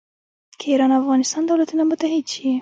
[0.59, 2.51] که ایران او افغانستان دولتونه متحد شي.